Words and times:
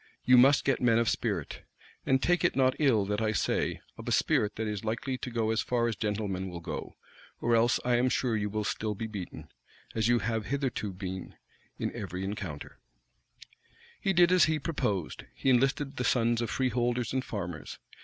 You 0.25 0.35
must 0.35 0.65
get 0.65 0.81
men 0.81 0.97
of 0.97 1.07
spirit; 1.09 1.59
and 2.07 2.19
take 2.23 2.43
it 2.43 2.55
not 2.55 2.75
ill 2.79 3.05
that 3.05 3.21
I 3.21 3.33
say, 3.33 3.81
of 3.99 4.07
a 4.07 4.11
spirit 4.11 4.55
that 4.55 4.65
is 4.67 4.83
likely 4.83 5.15
to 5.19 5.29
go 5.29 5.51
as 5.51 5.61
far 5.61 5.87
as 5.87 5.95
gentlemen 5.95 6.49
will 6.49 6.59
go, 6.59 6.95
or 7.39 7.55
else 7.55 7.79
I 7.85 7.97
am 7.97 8.09
sure 8.09 8.35
you 8.35 8.49
will 8.49 8.63
still 8.63 8.95
be 8.95 9.05
beaten, 9.05 9.49
as 9.93 10.07
you 10.07 10.17
have 10.17 10.47
hitherto 10.47 10.91
been, 10.91 11.35
in 11.77 11.95
every 11.95 12.23
encounter." 12.23 12.79
* 13.39 13.43
Conference 13.43 13.43
held 13.43 13.43
at 13.43 13.57
Whitehall. 13.59 13.97
He 14.01 14.13
did 14.25 14.31
as 14.31 14.45
he 14.45 14.57
proposed. 14.57 15.23
He 15.35 15.49
enlisted 15.51 15.97
the 15.97 16.03
sons 16.03 16.41
of 16.41 16.49
freeholders 16.49 17.13
and 17.13 17.23
farmers. 17.23 17.77